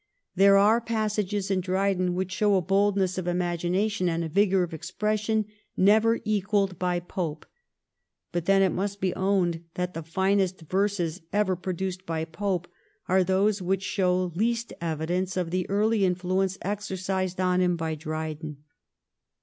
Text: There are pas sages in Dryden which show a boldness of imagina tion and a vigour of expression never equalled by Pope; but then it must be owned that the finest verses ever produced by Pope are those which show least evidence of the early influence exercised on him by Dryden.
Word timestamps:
There 0.33 0.57
are 0.57 0.81
pas 0.81 1.13
sages 1.13 1.51
in 1.51 1.61
Dryden 1.61 2.15
which 2.15 2.31
show 2.31 2.55
a 2.55 2.61
boldness 2.63 3.19
of 3.19 3.25
imagina 3.27 3.87
tion 3.91 4.09
and 4.09 4.23
a 4.23 4.29
vigour 4.29 4.63
of 4.63 4.73
expression 4.73 5.45
never 5.77 6.19
equalled 6.25 6.79
by 6.79 6.99
Pope; 6.99 7.45
but 8.31 8.45
then 8.45 8.63
it 8.63 8.71
must 8.71 8.99
be 8.99 9.13
owned 9.13 9.63
that 9.75 9.93
the 9.93 10.01
finest 10.01 10.61
verses 10.61 11.21
ever 11.31 11.55
produced 11.55 12.07
by 12.07 12.25
Pope 12.25 12.67
are 13.07 13.23
those 13.23 13.61
which 13.61 13.83
show 13.83 14.31
least 14.33 14.73
evidence 14.81 15.37
of 15.37 15.51
the 15.51 15.69
early 15.69 16.03
influence 16.03 16.57
exercised 16.63 17.39
on 17.39 17.61
him 17.61 17.75
by 17.77 17.93
Dryden. 17.93 18.57